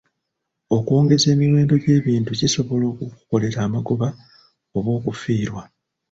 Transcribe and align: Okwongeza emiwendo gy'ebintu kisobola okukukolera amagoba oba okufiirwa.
Okwongeza 0.75 1.27
emiwendo 1.33 1.73
gy'ebintu 1.83 2.29
kisobola 2.39 2.85
okukukolera 2.91 3.59
amagoba 3.67 4.07
oba 4.77 4.89
okufiirwa. 4.97 5.61